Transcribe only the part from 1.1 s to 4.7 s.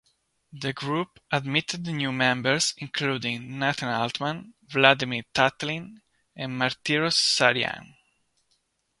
admitted new members including Nathan Altman,